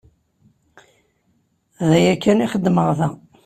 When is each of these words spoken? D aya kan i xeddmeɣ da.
D 1.89 1.91
aya 1.97 2.13
kan 2.23 2.43
i 2.43 2.47
xeddmeɣ 2.53 2.87
da. 2.97 3.09